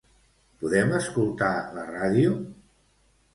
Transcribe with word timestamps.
Podem 0.61 0.93
escoltar 0.99 1.51
la 1.77 1.85
ràdio? 1.91 2.33